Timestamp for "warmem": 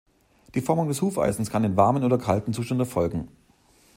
1.77-2.03